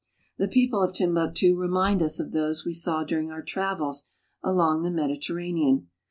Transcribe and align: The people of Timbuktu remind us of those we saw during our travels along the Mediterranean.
The 0.39 0.47
people 0.47 0.81
of 0.81 0.93
Timbuktu 0.93 1.55
remind 1.55 2.01
us 2.01 2.19
of 2.19 2.31
those 2.31 2.65
we 2.65 2.73
saw 2.73 3.03
during 3.03 3.29
our 3.29 3.43
travels 3.43 4.05
along 4.41 4.81
the 4.81 4.89
Mediterranean. 4.89 5.89